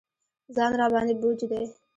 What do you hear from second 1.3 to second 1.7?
دی.